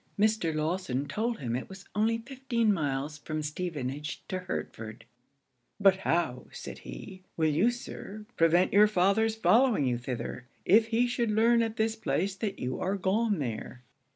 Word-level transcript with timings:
Mr. 0.17 0.51
Lawson 0.51 1.07
told 1.07 1.37
him 1.37 1.55
it 1.55 1.69
was 1.69 1.85
only 1.93 2.17
fifteen 2.17 2.73
miles 2.73 3.19
from 3.19 3.43
Stevenage 3.43 4.23
to 4.29 4.39
Hertford 4.39 5.05
'But 5.79 5.97
how,' 5.97 6.47
said 6.51 6.79
he, 6.79 7.21
'will 7.37 7.51
you, 7.53 7.69
Sir, 7.69 8.25
prevent 8.35 8.73
your 8.73 8.87
father's 8.87 9.35
following 9.35 9.85
you 9.85 9.99
thither, 9.99 10.47
if 10.65 10.87
he 10.87 11.05
should 11.05 11.29
learn 11.29 11.61
at 11.61 11.77
this 11.77 11.95
place 11.95 12.33
that 12.37 12.57
you 12.57 12.79
are 12.79 12.95
gone 12.95 13.37
there?' 13.37 13.83